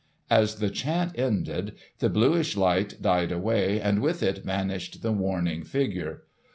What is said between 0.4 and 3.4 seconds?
the chant ended, the bluish light died